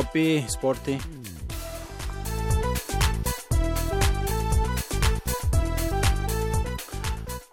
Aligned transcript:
Qophii 0.00 0.36
ispoortii. 0.48 0.98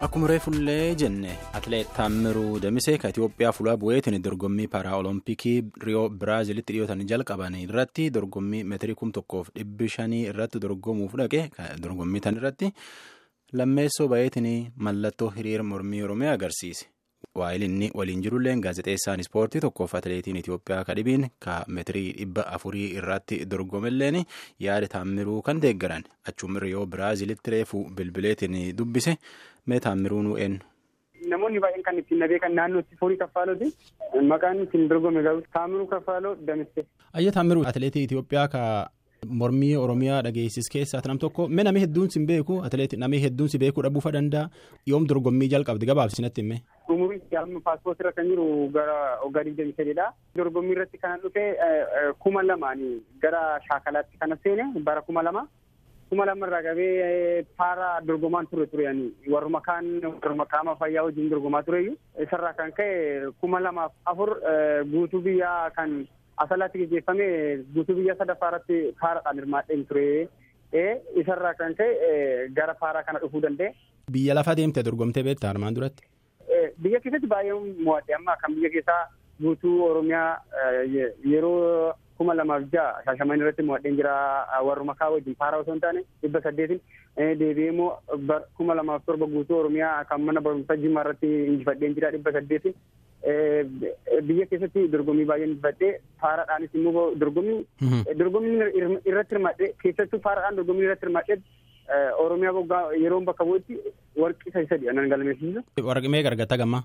Akkuma 0.06 0.28
reefullee 0.30 0.94
jenne 1.00 1.32
atileet 1.58 1.88
Taammiruu 1.96 2.60
Damisee 2.62 2.96
kan 3.02 3.10
Itoophiyaa 3.10 3.52
fuula 3.56 3.74
bu'eetiin 3.82 4.22
dorgommii 4.24 4.68
paaraalompikii 4.74 5.56
Riyoo 5.84 6.04
Biraazilitti 6.20 6.72
dhiyootan 6.76 7.02
jalqaban 7.12 7.56
irratti 7.60 8.06
dorgommii 8.14 8.62
meetirii 8.72 8.94
kum 9.00 9.10
tokkoof 9.12 9.50
dhibbi 9.58 9.88
shanii 9.96 10.22
irratti 10.32 10.60
dorgomuuf 10.66 11.16
dhaqe 11.22 11.42
dorgommii 11.82 12.22
tan 12.28 12.38
irratti 12.40 12.70
lammeessoo 13.60 14.08
baay'eetiin 14.14 14.48
mallattoo 14.76 15.30
hiriira 15.36 15.64
mormii 15.72 16.02
Oromiyaa 16.06 16.36
agarsiise. 16.38 16.86
Waa'il 17.40 17.62
inni 17.66 17.90
waliin 17.94 18.22
jirulleen 18.24 18.60
gaazexeessaan 18.64 19.20
ispoortii 19.24 19.60
tokkoof 19.64 19.94
atileetiin 19.98 20.36
Itoophiyaa 20.40 20.84
kadhibiin 20.88 21.26
ka 21.44 21.58
meetirii 21.68 22.12
dhibba 22.18 22.46
afurii 22.56 22.86
irratti 23.00 23.38
dorgomelleen 23.50 24.18
yaada 24.66 24.88
Taammiruu 24.94 25.42
kan 25.42 25.60
deeggaran 25.62 26.04
achuma 26.32 26.60
Riyoo 26.64 26.86
Biraazilitti 26.86 27.50
reefu 27.56 27.84
bilbileetiin 27.96 28.76
dubbise. 28.78 29.16
Mee 29.66 29.80
Taammiruu 29.80 30.22
nu 30.22 30.36
eenyu? 30.36 30.58
Namoonni 31.30 31.60
baay'een 31.60 31.82
kan 31.82 31.98
ittiin 31.98 32.20
nabee 32.24 32.38
kan 32.38 32.54
naannootti 32.54 32.96
furii 33.00 33.16
kaffaalooti. 33.22 33.72
Maqaan 34.34 34.62
ittiin 34.66 34.88
dorgome 34.90 35.22
garuu 35.22 35.42
Taamiruu 35.52 35.86
Kaffaaloo 35.86 36.36
Damisse. 36.46 36.86
Ayya 37.12 37.32
Taamiruu 37.32 37.64
atileetii 37.66 38.04
Itoophiyaa 38.08 38.48
ka 38.48 38.62
mormii 39.26 39.76
Oromiyaa 39.76 40.22
dhageessis 40.22 40.68
keessaa 40.72 41.00
nam 41.06 41.18
tokko 41.18 41.48
mee 41.48 41.64
namni 41.66 41.80
hedduun 41.84 42.10
si 42.14 42.20
beeku 42.26 42.60
atileetii 42.66 42.98
namni 43.02 43.18
hedduun 43.22 43.48
si 43.50 43.58
beekuu 43.58 43.82
dhabuufa 43.82 44.12
danda'a 44.16 44.48
yoom 44.86 45.08
dorgommii 45.12 45.48
jalqabdi 45.54 45.86
gabaabsinatti 45.90 46.40
himee. 46.44 46.60
Amma 47.42 47.60
paaspoortii 47.68 48.04
irra 48.04 48.12
kan 48.18 48.28
jiru 48.32 48.46
gara 48.76 48.96
waggaa 49.24 49.44
digdamii 49.48 49.76
sadiidha. 49.78 50.06
Dorgommii 50.36 50.74
irratti 50.76 50.98
kan 51.04 51.20
dhufe 51.24 51.44
kuma 52.24 52.42
lamaanii 52.42 52.94
gara 53.22 53.42
shaakalaatti 53.68 54.18
kana 54.24 54.36
seene 54.42 54.66
bara 54.90 55.02
kuma 55.10 55.22
lama. 55.30 55.46
kuma 56.10 56.24
lamarraa 56.24 56.62
qabee 56.64 57.42
paara 57.60 57.88
dorgomaan 58.08 58.46
ture 58.50 58.64
tureyanii 58.74 59.08
warruma 59.32 59.58
kaan 59.66 59.88
warruma 60.04 60.46
qaama 60.52 60.72
fayyaa 60.82 61.02
wajjin 61.06 61.26
dorgomaa 61.32 61.60
tureyyuu 61.66 61.96
isarraa 62.24 62.52
kan 62.60 62.70
ka'e 62.78 62.94
kuma 63.42 63.60
lamaaf 63.66 63.92
afur 64.12 64.30
guutuu 64.92 65.20
biyyaa 65.26 65.68
kan 65.78 65.92
asalaatti 66.44 66.80
gaggeeffame 66.84 67.26
guutuu 67.74 67.98
biyya 67.98 68.16
sadaffaa 68.22 68.48
irratti 68.54 68.78
paaraadhaan 69.02 69.40
hirmaadheen 69.42 69.84
ture 69.90 70.06
isarraa 71.24 71.54
kan 71.60 71.76
ka'e 71.82 72.48
gara 72.60 72.74
paaraa 72.84 73.02
kana 73.10 73.20
dhufuu 73.26 73.44
danda'e. 73.46 73.74
Biyya 74.16 74.34
lafa 74.40 74.56
deemte 74.62 74.82
dorgomtee 74.88 75.22
beektaa 75.28 75.50
armaan 75.52 75.76
duratti? 75.80 76.08
Biyya 76.82 77.00
keessatti 77.04 77.26
baay'ee 77.36 77.56
mo'adhe 77.86 78.14
amma 78.18 78.36
kan 78.42 78.54
biyya 78.58 78.70
keessaa 78.76 79.00
guutuu 79.46 79.78
Oromiyaa 79.92 80.42
yeroo. 81.32 81.94
kuma 82.18 82.34
lamaaf 82.34 82.62
ja'a. 82.72 83.02
Shaashaman 83.06 83.38
irratti 83.42 83.62
mo'adheen 83.66 83.96
jira. 83.98 84.12
Warruma 84.68 84.94
kaa 85.00 85.10
wajjin 85.12 85.36
paaraa 85.42 85.60
osoo 85.62 85.74
hin 85.76 85.80
taane 85.84 86.00
dhibba 86.22 86.40
saddeetin 86.46 86.80
deebi'ee 87.42 87.68
immoo 87.72 87.90
kuma 88.58 88.74
lamaaf 88.78 89.04
torba 89.10 89.26
guutuu 89.34 89.58
oromiyaa 89.60 89.92
kan 90.08 90.24
mana 90.28 90.40
barumsaa 90.46 90.76
jimmaa 90.84 91.04
irratti 91.06 91.30
injifadheen 91.52 91.94
jira 91.98 92.10
dhibba 92.16 92.32
saddeetin 92.38 92.74
biyya 94.28 94.46
keessatti 94.50 94.82
dorgommii 94.96 95.28
baay'een 95.30 95.52
injifadhee 95.54 95.92
paaraadhaanis 96.24 96.74
immoo 96.80 97.06
dorgommii 97.22 97.60
dorgommii 98.22 98.56
irratti 99.12 99.34
hirmaadhee 99.36 99.70
keessattuu 99.84 100.20
paaraadhaan 100.26 100.58
dorgommii 100.60 100.86
irratti 100.88 101.06
hirmaadhee 101.08 101.38
oromiyaa 102.24 102.52
waggaa 102.58 102.82
yeroo 103.02 103.20
bakka 103.30 103.44
bu'etti 103.48 103.74
warqii 104.22 104.52
sadi 104.52 104.66
sadi 104.72 104.88
anan 104.92 105.08
galmeessisu. 105.12 105.62
Warqii 105.90 106.08
mee 106.14 106.22
gargatta 106.22 106.56
gammaa? 106.62 106.82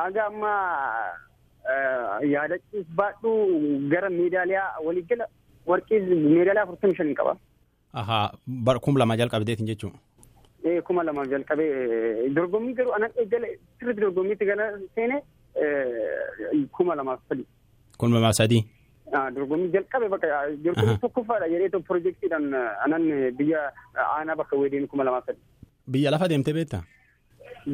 Haga 0.00 0.26
ammaa 0.26 1.12
yaadachuuf 2.34 2.86
baadhu 3.00 3.32
gara 3.92 4.10
meedaaliyaa 4.18 4.68
walii 4.86 5.06
gala 5.10 5.26
warqii 5.66 6.00
meedaaliyaa 6.00 6.64
afurtamii 6.68 6.96
shanii 7.00 7.14
qaba. 7.20 7.36
Ahaa 7.92 8.32
kuma 8.84 8.98
lama 8.98 9.16
jalqabdeetiin 9.16 9.66
jechuun. 9.72 9.92
Ee 10.64 10.80
kuma 10.82 11.02
lama 11.04 11.26
jalqabee 11.26 12.30
dorgommii 12.36 12.74
garuu 12.78 12.92
anan 12.98 13.10
eegale 13.22 13.58
sirriitti 13.78 14.02
dorgommiitti 14.06 14.44
gala 14.50 14.64
seene 14.94 15.22
kuma 16.76 16.94
lamaaf 16.96 17.20
sadi. 17.28 17.44
Kuma 17.98 18.16
lamaaf 18.16 18.34
sadii. 18.40 18.64
Dorgommii 19.36 19.72
jalqabe 19.74 20.08
bakka 20.14 20.28
dorgommii 20.64 20.98
tokkoffaadha 21.04 21.48
jedhee 21.54 21.80
pirojektiidhaan 21.88 22.46
anan 22.86 23.04
biyya 23.38 23.60
aanaa 24.04 24.36
bakka 24.42 24.56
weedeen 24.62 24.86
kuma 24.88 25.04
lamaaf 25.08 25.26
sadi. 25.26 25.38
Biyya 25.92 26.10
lafa 26.14 26.28
deemtee 26.32 26.54
beektaa? 26.58 26.82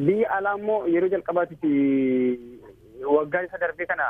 Biyya 0.07 0.29
alaa 0.37 0.55
immoo 0.59 0.79
yeroo 0.95 1.09
jalqabaatitti 1.15 1.71
waggaa 3.17 3.43
isa 3.47 3.57
darbee 3.63 3.85
kana 3.91 4.05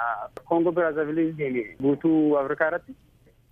Koongoo 0.49 0.71
Biraazaaviilii 0.77 1.31
deeme 1.39 1.63
guutuu 1.81 2.37
Afrikaa 2.41 2.67
irratti. 2.71 2.93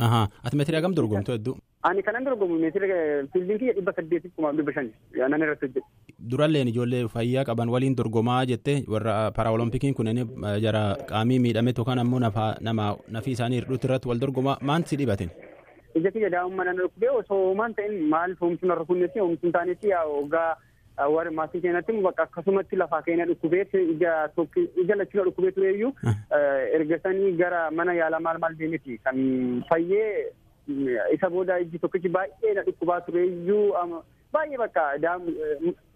Ahaa 0.06 0.28
ati 0.44 0.56
meetirii 0.57 0.79
hagam 0.81 0.95
dorgomtu 1.00 1.31
hedduu? 1.35 1.56
Ani 1.89 2.01
kanan 2.07 2.23
dorgomu 2.25 2.57
fiildiin 3.33 3.59
kiyya 3.59 3.73
dhibba 3.77 3.94
saddeetii 3.95 4.31
kuma 4.35 4.51
dhibba 4.57 4.73
shani 4.75 4.91
nan 5.33 5.41
irratti 5.45 5.66
hojjetu. 5.67 5.88
Duralleen 6.31 6.67
ijoollee 6.71 7.01
fayyaa 7.16 7.44
qaban 7.49 7.69
waliin 7.75 7.95
dorgomaa 7.99 8.45
jette 8.51 8.75
warra 8.94 9.16
paaraolimpikiin 9.38 9.94
kunneen 9.97 10.21
jara 10.66 10.83
qaamii 11.09 11.39
miidhame 11.45 11.73
tokko 11.73 11.91
ammoo 11.91 12.19
nafii 12.19 13.33
isaanii 13.38 13.59
hir'uutti 13.61 13.88
irratti 13.89 14.07
wal 14.11 14.21
dorgomaa 14.21 14.57
maan 14.61 14.85
si 14.85 14.95
dhibatin? 15.01 15.29
Ija 15.99 16.11
kiyya 16.11 16.29
daa'imman 16.35 16.66
nan 16.71 16.77
dhukkubee 16.83 17.09
osoo 17.21 17.41
maan 17.61 17.73
ta'in 17.79 17.97
maal 18.13 18.35
hoomsuun 18.41 18.71
har'a 18.75 18.85
kunnetti 18.91 19.19
hoomsuun 19.19 19.51
taanetti 19.57 19.91
waggaa 20.13 21.09
warri 21.15 21.31
maatii 21.39 21.61
keenyatti 21.65 21.97
bakka 22.07 22.23
akkasumatti 22.29 22.79
lafaa 22.79 23.01
keenya 23.09 23.25
dhukkubee 23.29 23.65
ija 23.95 24.13
ija 24.85 24.95
lachuu 25.01 25.25
dhukkubee 25.27 25.51
tureeyyuu 25.57 25.91
ergasanii 26.79 27.35
gara 27.44 27.61
mana 27.71 27.94
yaalaa 28.00 28.19
maal 28.29 28.39
maal 28.45 28.55
deemeti 28.63 28.97
kan 29.03 29.19
fayyee 29.69 30.31
isa 31.13 31.29
booda 31.29 31.59
iji 31.59 31.79
tokkichi 31.79 32.09
baay'ee 32.09 32.53
na 32.57 32.62
dhukkubaa 32.68 33.01
tureeyyuu 33.07 33.63
baay'ee 34.34 34.57
bakka 34.57 34.84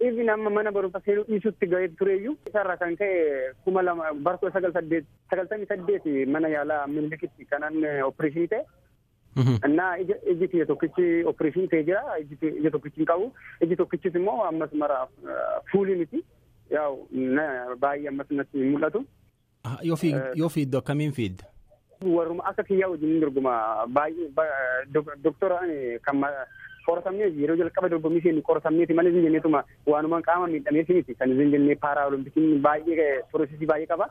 even 0.07 0.29
amma 0.29 0.49
mana 0.49 0.71
barumsa 0.71 1.01
seenuu 1.05 1.23
dhiisutti 1.29 1.67
ga'ee 1.73 1.87
tureeyyuu 2.01 2.35
isarraa 2.49 2.77
kan 2.81 2.97
ka'e 2.97 3.53
kuma 3.63 3.81
lama 3.81 4.11
bara 4.13 4.51
sagal 4.57 4.73
saddeet 4.73 5.05
sagaltamii 5.29 5.69
saddeet 5.71 6.05
mana 6.35 6.47
yaalaa 6.55 6.87
milikitti 6.87 7.45
kanan 7.45 7.79
opereeshinii 8.09 8.47
ta'e. 8.53 8.65
Innaa 9.67 9.97
iji 10.01 10.47
kiyya 10.51 10.65
tokkichi 10.65 11.07
opereeshinii 11.31 11.67
ta'ee 11.73 11.83
jira 11.89 12.17
ija 12.19 12.71
tokkichi 12.75 12.99
hin 13.01 13.05
qabu 13.11 13.31
iji 13.61 13.75
tokkichis 13.81 14.15
immoo 14.21 14.43
ammas 14.51 14.73
mara 14.83 14.99
fuulii 15.71 15.95
miti 16.03 16.23
yaa'u 16.77 17.07
baay'ee 17.85 18.07
ammas 18.13 18.31
natti 18.31 18.63
mul'atu. 18.71 19.03
Yoo 20.35 20.49
fiiddu 20.49 20.77
akkamiin 20.77 21.11
fiidda? 21.19 21.45
Warruma 22.05 22.43
akka 22.45 22.63
kiyyaa 22.63 22.89
wajjin 22.89 23.19
dorgoma 23.21 23.53
baay'ee 23.87 24.29
doktora 25.23 25.59
kan 26.05 26.21
qoratamnee 26.87 27.29
yeroo 27.39 27.55
jalqaba 27.61 27.89
dorgommii 27.93 28.19
isheen 28.21 28.41
qoratamneeti 28.49 28.93
malee 28.93 29.11
hin 29.15 29.23
jenneetuma 29.27 29.63
waanuma 29.93 30.21
qaama 30.27 30.47
miidhameeti 30.51 30.93
miti 30.99 31.15
kan 31.15 31.33
hin 31.39 31.51
jennee 31.55 31.75
paaraa 31.87 32.05
olimpikiin 32.11 32.61
baay'ee 32.67 33.07
piroosesii 33.31 33.65
baay'ee 33.71 33.87
qaba. 33.93 34.07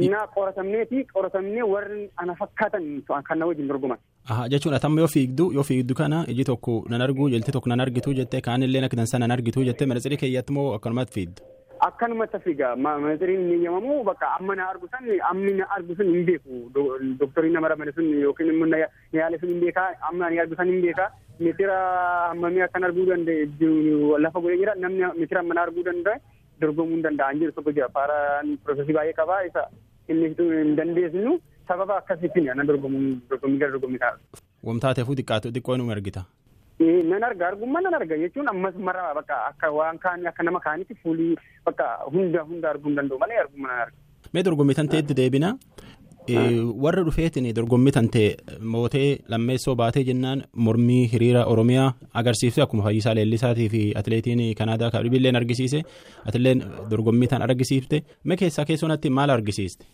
Innaa 0.00 0.26
qoratamneeti 0.34 1.04
qoratamnee 1.14 1.62
warri 1.74 2.10
ana 2.16 2.34
fakkaatan 2.40 2.90
kan 3.28 3.42
wajjin 3.42 3.68
dorgoman. 3.68 3.98
Aha 4.30 4.48
jechuun 4.48 4.74
atamma 4.74 5.00
yoo 5.00 5.08
fiigdu 5.14 5.52
yoo 5.54 5.62
fiigdu 5.70 5.94
kana 5.94 6.24
iji 6.34 6.44
tokko 6.50 6.74
nan 6.88 7.00
argu 7.06 7.30
jalti 7.30 7.52
tokko 7.52 7.68
nan 7.72 7.80
argitu 7.86 8.14
jettee 8.18 8.40
kaanillee 8.48 8.84
akka 8.88 8.96
dansa 9.00 9.18
nan 9.18 9.30
argitu 9.38 9.64
jettee 9.70 9.86
manatsirii 9.92 10.18
keeyyatti 10.24 10.52
moo 10.58 10.68
akkanumatti 10.74 11.12
fiigdu? 11.20 11.42
Akkanumatti 11.86 12.38
fiiga 12.44 12.76
manaziriin 12.76 13.44
ni 13.48 13.54
eeyyamamu 13.56 14.02
bakka 14.04 14.26
amma 14.38 14.54
na 14.56 14.68
argu 14.70 14.88
san 14.92 15.04
ammi 15.30 15.52
na 15.58 15.64
argu 15.76 15.94
sun 15.96 16.10
hin 16.14 16.24
beeku. 16.26 16.70
Doktoriin 17.20 17.52
nama 17.56 17.68
ramade 17.72 17.92
sun 17.96 18.08
yookiin 18.24 18.50
immoo 18.54 18.80
yaale 19.18 19.38
sun 19.40 19.48
hin 19.52 19.60
beekaa 19.64 19.86
amma 20.10 20.28
ni 20.30 20.38
argu 20.44 20.56
san 20.58 20.68
hin 20.72 20.82
beekaa. 20.84 21.08
Meetira 21.40 21.76
hammamii 22.30 22.62
akkan 22.66 22.84
arguu 22.88 23.06
danda'e 23.12 24.18
lafa 24.24 24.40
godhee 24.46 24.58
jira. 24.62 24.74
Namni 24.84 25.08
meetira 25.20 25.40
amma 25.40 25.54
na 25.54 25.62
arguu 25.68 25.84
danda'e 25.88 26.20
dorgomuu 26.60 26.96
hin 26.98 27.02
danda'an 27.08 27.40
jiru 27.40 27.52
tokko 27.58 27.72
jira. 27.78 27.88
Paaraan 27.96 28.58
piroosesii 28.64 28.96
baay'ee 28.98 29.16
qabaa. 29.22 29.40
Isa 29.48 29.64
inni 30.08 30.34
hin 30.36 30.76
dandeessinu 30.82 31.38
sababa 31.68 31.96
akkasiitiin 32.02 32.50
ana 32.56 32.64
dorgomuun 32.72 33.08
dorgommii 33.30 33.58
gara 33.64 33.72
dorgommii 33.78 34.02
ta'a. 34.04 34.18
Wamtaateefuu 34.68 35.16
xiqqaatu 35.22 35.54
xiqqoo 35.56 35.78
inni 35.80 35.96
argita. 35.96 36.26
Nan 36.80 37.22
arga 37.28 37.46
argummaa 37.50 37.82
nan 37.86 37.94
arga 38.00 38.16
jechuun 38.22 38.48
ammas 38.52 38.74
mara 38.88 39.02
bakka 39.18 39.36
akka 39.50 39.68
waan 39.78 39.98
kaanii 40.04 40.28
akka 40.32 40.42
nama 40.48 40.60
kaanitti 40.66 40.94
fuulii 41.02 41.34
bakka 41.66 41.86
hunda 42.14 42.42
hunda 42.50 42.70
arguu 42.72 42.88
hin 42.90 42.96
danda'u 43.00 43.18
malee 43.24 43.38
argummaa 43.44 43.70
nan 43.72 43.80
arga. 43.86 43.96
Mee 44.34 44.42
dorgommii 44.48 44.74
tan 44.80 44.88
ta'etti 44.88 45.14
deebina? 45.22 45.50
Warra 46.84 47.02
dhufeetiin 47.06 47.48
dorgommii 47.56 47.92
tan 47.96 48.08
ta'e 48.16 48.26
mootee 48.74 49.08
lammeessoo 49.32 49.74
baatee 49.80 50.04
jennaan 50.08 50.42
mormii 50.66 51.06
hiriira 51.12 51.44
Oromiyaa 51.52 51.88
agarsiifte 52.22 52.62
akkuma 52.62 52.84
Fayyisaa 52.88 53.14
Leellisaatii 53.18 53.68
fi 53.68 53.80
atileetiin 54.02 54.42
Kanaadaa 54.58 54.90
Kaadhibilleen 54.90 55.36
argisiise. 55.36 55.82
Atileen 56.26 56.62
dorgommii 56.90 57.28
tan 57.28 57.42
argisiifte. 57.42 58.02
Mee 58.24 58.36
keessaa 58.36 58.64
keessumatti 58.64 59.10
maal 59.10 59.30
argisiiste? 59.30 59.84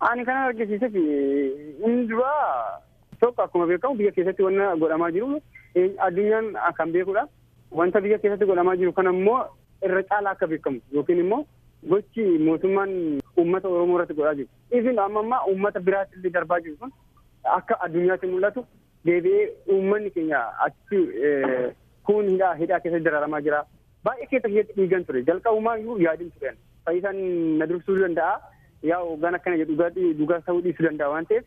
Ani 0.00 0.24
kan 0.24 0.36
argisiise 0.36 0.86
inni 0.86 2.08
duraa 2.08 2.78
tokko 3.20 3.42
akkuma 3.42 3.66
beekamu 3.66 3.96
biyya 3.98 4.12
keessatti 4.12 4.42
wanna 4.42 4.76
godhamaa 4.76 5.10
jiru 5.16 5.40
addunyaan 5.76 6.52
kan 6.76 6.92
beekudha. 6.92 7.26
Wanta 7.70 8.00
biyya 8.00 8.18
keessatti 8.18 8.46
godhamaa 8.46 8.76
jiru 8.76 8.92
kana 8.92 9.10
immoo 9.10 9.40
irra 9.82 10.02
caalaa 10.02 10.32
akka 10.36 10.46
beekamu 10.46 10.80
yookiin 10.92 11.18
immoo 11.24 11.44
gochi 11.90 12.24
mootummaan 12.38 12.90
uummata 13.36 13.68
Oromoo 13.68 13.96
irratti 13.96 14.14
godhaa 14.14 14.34
jiru. 14.34 14.48
Isin 14.70 14.98
amma 14.98 15.20
ammaa 15.20 15.44
uummata 15.48 15.80
biraatti 15.80 16.30
darbaa 16.34 16.60
jiru 16.60 16.76
kun 16.76 16.92
akka 17.56 17.78
addunyaatti 17.86 18.26
mul'atu 18.32 18.64
deebi'ee 19.06 19.46
uummanni 19.76 20.10
keenya 20.10 20.42
achi 20.66 21.00
kun 22.06 22.28
hidhaa 22.28 22.54
hidhaa 22.60 22.80
keessatti 22.80 23.04
dararamaa 23.08 23.40
jira. 23.46 23.64
Baay'ee 24.04 24.26
keessa 24.30 24.48
keessatti 24.48 24.76
dhiigan 24.80 25.04
ture 25.08 25.22
jalqabumaa 25.30 25.76
iyyuu 25.80 25.98
yaadin 26.04 26.30
turan 26.38 26.56
fayyisaan 26.86 27.18
na 27.58 27.66
dursuu 27.70 27.96
danda'a 28.02 28.36
yaa 28.90 29.00
hoggaan 29.08 29.34
akkana 29.40 29.56
jedhu 29.62 29.76
dhugaa 30.20 30.40
ta'uu 30.46 30.62
dhiisuu 30.62 30.86
danda'a 30.88 31.10
waan 31.14 31.26
ta'eef 31.26 31.44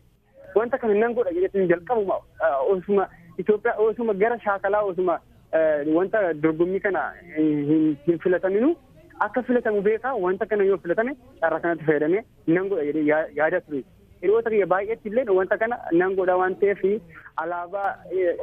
wanta 0.58 0.78
kana 0.78 0.94
nan 1.00 1.14
godha 1.14 1.32
jedhetin 1.38 1.68
jalqabuma 1.72 2.16
osuma 2.74 3.08
Itoophiyaa 3.38 3.78
osuma 3.86 4.14
gara 4.14 4.38
shaakalaa 4.44 4.82
osuma 4.92 5.18
wanta 5.96 6.22
dorgommii 6.34 6.80
kana 6.86 7.02
hin 7.36 8.18
filataminu 8.24 8.70
akka 9.26 9.42
filatamu 9.42 9.82
beekaa 9.82 10.14
wanta 10.24 10.46
kana 10.46 10.64
yoo 10.70 10.78
filatame 10.86 11.12
carraa 11.40 11.60
kanatti 11.64 11.84
fayyadamee 11.90 12.22
nan 12.46 12.68
godha 12.68 12.84
jedhee 12.88 13.04
yaada 13.40 13.60
ture. 13.60 13.82
Hiriyoota 14.20 14.50
kiyya 14.50 14.66
baay'eetti 14.72 15.08
illee 15.08 15.24
wanta 15.40 15.58
kana 15.62 15.78
nan 15.92 16.14
godha 16.20 16.36
waan 16.42 16.54
ta'eef 16.62 16.82
alaabaa 17.44 17.88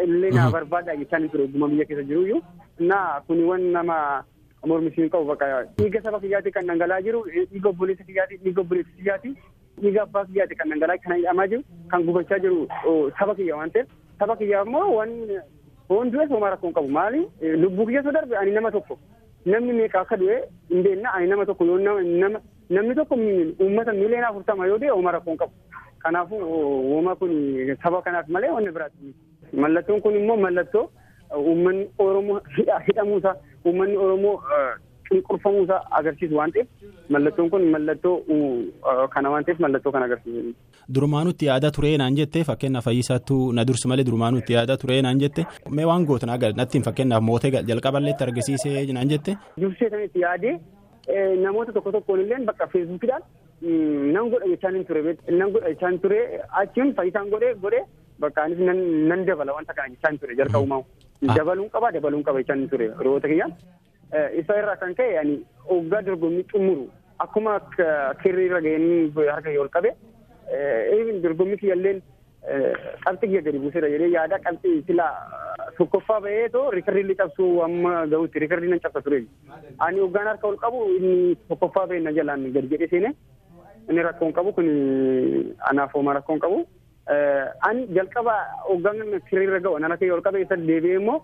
illee 0.05 0.31
naa 0.37 0.49
barbaada 0.55 0.95
jechaan 1.01 1.29
ture 1.33 1.43
ogguma 1.47 1.67
biyya 1.73 1.85
keessa 1.89 2.03
jiru 2.11 2.21
iyyuu. 2.27 2.41
Naa 2.79 3.21
kuni 3.27 3.43
waan 3.49 3.65
nama 3.77 3.97
mormisiin 4.71 5.09
qabu 5.13 5.25
bakka 5.31 5.47
dhiiga 5.79 6.01
saba 6.03 6.19
kiyyaati 6.19 6.51
kan 6.57 6.67
dhangala'aa 6.71 7.01
jiru 7.07 7.23
dhiiga 7.33 7.69
obboleessa 7.73 8.03
kiyyaati 8.09 8.37
dhiiga 8.43 8.61
obboleessa 8.65 8.93
kiyyaati 8.99 9.31
dhiiga 9.81 10.01
abbaa 10.07 10.25
kiyyaati 10.29 10.55
kan 10.61 10.69
dhangala'aa 10.73 11.01
kan 11.05 11.17
hidhamaa 11.19 11.47
jiru 11.53 11.63
kan 11.93 12.05
gubachaa 12.09 12.39
jiru 12.45 12.61
saba 13.19 13.35
kiyya 13.41 13.57
waan 13.59 13.73
ta'eef 13.75 13.89
saba 14.23 14.35
kiyya 14.39 14.63
immoo 14.65 14.87
waan 14.97 15.11
foon 15.87 16.11
du'e 16.11 16.27
sooma 16.31 16.49
rakkoon 16.55 16.73
qabu. 16.73 16.87
Maali? 16.97 17.21
Lubbuu 17.41 17.85
kiyya 17.85 18.03
soo 18.03 18.11
darbe 18.11 18.37
ani 18.37 18.51
nama 18.51 18.71
tokko. 18.71 18.97
Namni 19.45 19.73
meeqa 19.73 19.99
akka 20.01 20.17
du'e 20.17 20.37
hin 20.69 20.83
beekna 20.83 21.11
ani 21.13 21.27
nama 21.27 21.45
tokko 21.45 21.65
yoo 21.65 21.77
nama 21.79 22.39
namni 22.69 22.95
tokko 22.95 23.15
uummata 23.15 23.93
miliyoona 23.93 24.27
afurtama 24.29 24.67
yoo 24.67 24.77
du'e 24.79 24.89
sooma 24.95 25.11
rakkoon 25.11 25.37
qabu. 25.37 25.51
Kanaafuu 26.03 26.39
wooma 26.91 27.15
kun 27.15 27.31
saba 27.83 28.01
kanaaf 28.01 28.27
malee 28.27 28.49
wanni 28.55 28.71
biraati 28.71 29.13
mallattoon 29.53 30.01
kun 30.01 30.15
immoo 30.15 30.37
mallattoo 30.37 30.89
uummanni 31.37 31.85
oromoo 31.99 32.39
hidhamuusaa 32.87 33.35
uummanni 33.65 33.97
oromoo 33.97 34.39
cunqurfamuusaa 35.09 35.79
agarsiisu 35.99 36.35
waan 36.39 36.51
ta'eef 36.55 36.67
mallattoon 37.15 37.49
kun 37.53 37.63
mallattoo 37.75 38.15
kana 39.15 39.29
waan 39.33 39.45
ta'eef 39.47 39.59
mallattoo 39.65 39.91
kana 39.95 40.05
agarsiisu. 40.09 40.53
Durumaanutti 40.95 41.45
yaada 41.49 41.71
turee 41.71 41.97
naan 41.97 42.15
jette. 42.19 42.43
Fakkeenyaaf 42.49 42.85
fayyisaattuu 42.89 43.51
na 43.57 43.65
dursi 43.67 43.87
malee 43.87 44.05
durumaanutti 44.09 44.53
yaada 44.57 44.77
turee 44.77 45.01
naan 45.01 45.19
jette. 45.23 45.45
Mee 45.69 45.85
waan 45.91 46.05
gootan 46.09 46.29
agar 46.35 46.53
nattiin 46.61 46.83
fakkeenyaaf 46.87 47.23
mootee 47.29 47.51
jalqaballeetti 47.71 48.23
argisiisee 48.27 48.85
naan 48.93 49.09
jette. 49.15 49.37
Dursee 49.61 49.89
sanitti 49.89 50.19
yaadee 50.25 50.59
namoota 51.45 51.73
tokko 51.73 51.91
tokkoon 51.91 52.19
illee 52.25 52.39
bakka 52.45 52.67
feesbuukidhaan 52.73 53.23
nan 54.15 54.29
godha 54.31 54.47
jechaan 54.53 54.75
hin 54.75 54.85
ture. 54.85 55.15
Nan 55.31 55.51
godha 55.51 55.69
jechaan 55.73 55.99
ture. 55.99 56.19
Achiin 56.63 56.93
fayyisaan 56.95 57.29
godhee 57.35 57.53
godhee 57.65 57.83
bakka 58.19 58.43
anis 58.43 58.59
nan 58.59 59.25
dabala 59.27 59.53
wanta 59.59 59.73
kana 59.73 59.93
jechaan 59.95 60.19
ture. 60.19 60.35
Jalqabumaa 60.35 60.83
dabaluun 61.37 61.69
qaba 61.77 61.91
dabaluun 61.95 62.23
qaba 62.27 62.39
jechaan 62.43 62.67
ture. 62.69 62.89
Roota 63.07 63.27
kiyyaan. 63.27 63.53
Isa 64.41 64.57
irraa 64.61 64.75
kan 64.81 64.95
ka'e 64.95 65.17
ani 65.21 65.37
hoggaa 65.69 66.01
dorgommii 66.07 66.45
xumuru 66.51 66.87
akkuma 67.25 67.59
kirrii 68.23 68.45
irra 68.49 68.61
ga'een 68.65 69.11
harka 69.31 69.53
ol 69.65 69.69
qabe 69.77 69.91
dorgommii 71.23 71.57
kiyyalleen 71.61 72.01
qabxii 73.05 73.27
kiyya 73.29 73.41
gadi 73.47 73.59
buuseera 73.63 73.89
jedhee 73.93 74.11
yaada 74.15 74.39
qabxii 74.47 74.83
sila 74.87 75.05
tokkoffaa 75.77 76.19
ba'ee 76.25 76.49
too 76.55 76.65
rikarrii 76.77 77.15
cabsuu 77.21 77.51
amma 77.67 77.93
ga'utti 78.13 78.39
rikarrii 78.45 78.69
nan 78.73 78.81
cabsa 78.85 79.01
ture 79.05 79.21
ani 79.87 79.99
hoggaan 80.05 80.27
harka 80.31 80.47
ol 80.51 80.57
qabu 80.65 80.83
inni 80.97 81.35
tokkoffaa 81.49 81.87
ba'e 81.93 81.99
na 82.07 82.11
jalaan 82.19 82.43
gadi 82.57 82.73
jedhee 82.75 82.91
seene 82.95 83.13
inni 83.89 84.03
rakkoon 84.09 84.33
qabu 84.39 84.53
kun 84.57 84.69
anaaf 85.69 85.91
homaa 85.95 86.13
rakkoon 86.19 86.39
qabu. 86.39 86.59
Ani 87.67 87.81
jalqaba 87.95 88.35
hoggaan 88.67 89.01
kirrii 89.29 89.47
irra 89.49 89.59
ga'u 89.65 89.79
nan 89.79 89.91
harka 89.95 90.13
ol 90.17 90.21
qabe 90.27 90.41
isa 90.43 90.55
deebi'ee 90.67 90.99
immoo 91.01 91.19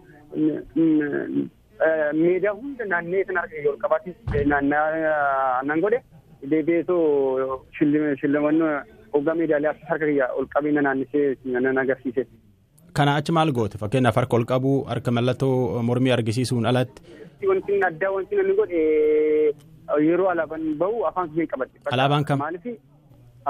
meedaa 2.22 2.54
hunda 2.62 2.86
naannee 2.94 3.24
sana 3.28 3.42
harka 3.46 3.70
ol 3.74 3.78
qabaatti 3.84 4.12
nan 5.70 5.81
godhe 5.86 6.00
deebi'eetoo 6.52 7.02
shillamannoo 8.22 8.74
hoggaa 9.14 9.36
meedaaliyaa 9.42 9.76
harka 9.92 10.06
kiyya 10.12 10.28
ol 10.40 10.48
qabee 10.56 10.72
na 10.78 10.81
naannisee 10.88 11.28
nan 11.46 11.78
agarsiise. 11.84 12.24
Kana 12.98 13.16
achi 13.22 13.31
maal 13.38 13.52
goote 13.58 13.78
fakkeenyaaf 13.84 14.16
harka 14.22 14.36
ol 14.40 14.46
qabuu 14.52 14.78
harka 14.92 15.12
mallattoo 15.18 15.81
mormii 15.90 16.12
argisiisuun 16.18 16.66
alatti. 16.72 17.02
Wanti 17.50 17.80
addaa 17.90 18.12
wanti 18.16 18.36
namni 18.40 18.56
godhe 18.60 18.81
yeroo 20.10 20.30
alaabaan 20.34 20.66
bahu 20.84 21.06
afaan 21.10 21.30
kiyya 21.30 21.44
hin 21.46 21.52
qabadhe. 21.54 21.78
Alaabaan 21.98 22.26
kam? 22.31 22.40
Maaliif 22.40 22.66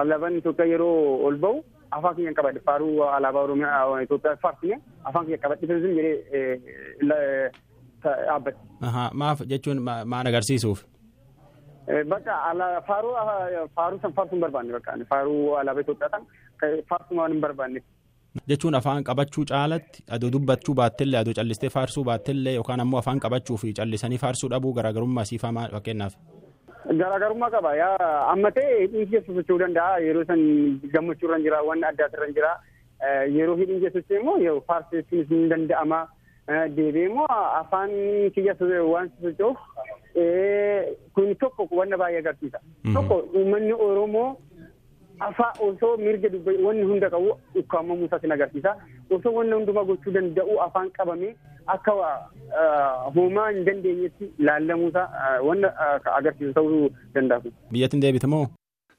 alaabaan 0.02 0.38
Itoophiyaa 0.42 0.72
yeroo 0.74 1.26
ol 1.30 1.38
bahu 1.46 1.64
afaan 1.98 2.16
kiyya 2.16 2.30
hin 2.30 2.38
qabadhe 2.42 2.62
faaruu 2.68 3.04
alaabaa 3.16 3.44
Oromiyaa 3.48 4.02
Itoophiyaa 4.06 4.38
faarsine 4.46 4.78
afaan 5.04 5.26
kiyya 5.26 5.56
jedhee 5.72 6.16
dhaabbate. 8.04 8.58
Maaf 9.24 9.42
jechuun 9.54 9.80
maal 10.14 10.28
agarsiisuuf? 10.34 10.84
Bakka 12.10 12.34
faaruu 12.88 13.14
faaruu 13.76 14.00
san 14.02 14.14
faarsuu 14.18 14.36
hin 14.36 14.42
barbaanne 14.46 14.74
bakka 14.78 14.98
faaruu 15.14 15.56
alaabaa 15.62 15.82
Itoophiyaa 15.86 16.10
san 16.16 16.26
faarsuu 16.90 17.18
waan 17.20 17.32
hin 17.34 17.42
barbaanne. 17.46 17.82
Jechuun 18.50 18.76
afaan 18.80 19.04
qabachuu 19.04 19.46
caalatti 19.52 20.04
aduu 20.18 20.30
dubbachuu 20.36 20.76
baattellee 20.80 21.20
aduu 21.22 21.34
callistee 21.40 21.70
faarsuu 21.76 22.04
baattellee 22.10 22.54
yookaan 22.60 22.80
ammoo 22.84 23.00
afaan 23.00 23.20
qabachuu 23.26 23.58
fi 23.64 23.74
callisanii 23.80 24.18
faarsuu 24.26 24.50
dhabuu 24.54 24.74
garaagarummaa 24.74 25.26
siifaa 25.32 25.52
maal 25.58 25.72
fakkeenyaaf. 25.78 26.14
Garaagarummaa 27.02 27.50
qaba 27.56 27.72
yaa 27.76 28.12
amma 28.34 28.52
ta'e 28.60 28.78
hidhiin 28.84 29.10
keessa 29.16 29.34
socho'uu 29.40 29.60
danda'a 29.64 29.98
yeroo 30.06 30.26
san 30.30 30.40
gammachuu 30.94 31.28
irra 31.30 31.40
jira 31.48 31.64
waan 31.72 31.84
addaas 31.92 32.14
irra 32.20 32.28
jira 32.38 32.54
yeroo 33.40 33.58
hidhiin 33.64 33.82
keessa 33.84 34.00
socho'u 34.06 34.22
immoo 34.22 34.62
faarseessuun 34.70 35.26
hin 35.34 35.50
danda'ama. 35.56 36.00
Deebi'ee 36.76 37.06
immoo 37.10 37.26
afaan 37.62 37.92
kiyya 38.36 38.56
waan 38.92 39.10
socho'uuf 39.22 39.58
kun 41.16 41.36
tokko 41.42 41.68
wanna 41.72 41.98
baay'ee 41.98 42.20
agarsiisa. 42.24 42.60
Tokko 42.94 43.18
uummanni 43.36 43.74
Oromoo 43.74 44.38
afaa 45.28 45.52
osoo 45.68 45.98
mirga 45.98 46.30
dubbatu 46.34 46.66
wanni 46.68 46.84
hunda 46.92 47.10
qabu 47.10 47.38
ukkaamamuu 47.62 48.06
isaatiin 48.06 48.32
agarsiisa. 48.38 48.76
Osoo 49.12 49.34
wanna 49.38 49.56
hundumaa 49.56 49.84
gochuu 49.90 50.14
danda'u 50.14 50.60
afaan 50.68 50.92
qabamee 50.98 51.36
akka 51.68 51.92
homaa 53.16 53.50
hin 53.50 53.66
dandeenyetti 53.66 54.32
laallamuusaa 54.40 55.08
wanna 55.50 55.74
agarsiisu 56.16 56.54
ta'uu 56.54 56.90
danda'a. 57.16 57.42
Biyyattiin 57.72 58.02
deebite 58.02 58.28
moo? 58.28 58.48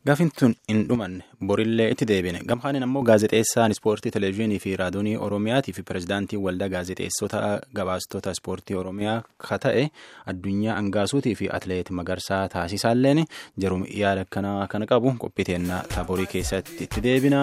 Gaafin 0.08 0.31
tun 0.41 0.52
hin 0.70 0.79
dhumanne 0.88 1.25
borillee 1.49 1.86
itti 1.94 2.06
deebine 2.10 2.39
gamkaanin 2.51 2.84
ammoo 2.86 3.03
gaazexeessaan 3.08 3.74
ispoortii 3.74 4.13
televezyiinii 4.15 4.58
fi 4.65 4.70
raadiyoonii 4.81 5.17
oromiyaatii 5.27 5.74
fi 5.79 5.82
pirezidaantii 5.91 6.39
waldaa 6.46 6.69
gaazexeessota 6.74 7.43
gabaastota 7.81 8.32
ispoortii 8.36 8.79
oromiyaa 8.82 9.19
ka 9.48 9.58
ta'e 9.67 9.84
addunyaa 10.32 10.79
angaasuutii 10.82 11.34
fi 11.43 11.51
atleet 11.58 11.91
magarsaa 12.01 12.41
taasisaalleen 12.56 13.22
jarum 13.67 13.84
yaada 14.03 14.24
akkanaa 14.29 14.67
kana 14.77 14.89
qabu 14.94 15.13
qophii 15.27 15.48
teennaa 15.51 15.82
taaborii 15.94 16.31
keessatti 16.36 16.81
itti 16.89 17.05
deebina 17.08 17.43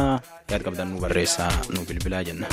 yaad 0.50 0.66
qabdan 0.70 0.92
nu 0.96 1.06
barreessaa 1.06 1.52
nu 1.76 1.86
bilbilaa 1.92 2.24
jenna. 2.32 2.50